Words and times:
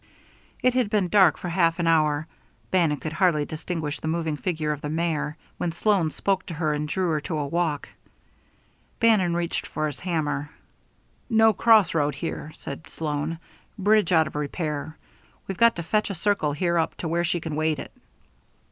It 0.63 0.73
had 0.73 0.89
been 0.89 1.09
dark 1.09 1.37
for 1.37 1.49
half 1.49 1.77
an 1.77 1.85
hour 1.85 2.25
Bannon 2.71 2.97
could 2.97 3.13
hardly 3.13 3.45
distinguish 3.45 3.99
the 3.99 4.07
moving 4.07 4.35
figure 4.35 4.71
of 4.71 4.81
the 4.81 4.89
mare 4.89 5.37
when 5.59 5.71
Sloan 5.71 6.09
spoke 6.09 6.43
to 6.47 6.55
her 6.55 6.73
and 6.73 6.87
drew 6.89 7.11
her 7.11 7.21
to 7.21 7.37
a 7.37 7.45
walk. 7.45 7.87
Bannon 8.99 9.35
reached 9.35 9.67
for 9.67 9.85
his 9.85 9.99
hammer. 9.99 10.49
"No 11.29 11.53
crossroad 11.53 12.15
here," 12.15 12.51
said 12.55 12.89
Sloan. 12.89 13.37
"Bridge 13.77 14.11
out 14.11 14.25
of 14.25 14.35
repair. 14.35 14.97
We've 15.47 15.55
got 15.55 15.75
to 15.75 15.83
fetch 15.83 16.09
a 16.09 16.15
circle 16.15 16.51
here 16.53 16.79
up 16.79 16.95
to 16.97 17.07
where 17.07 17.23
she 17.23 17.39
can 17.39 17.55
wade 17.55 17.77
it." 17.77 17.91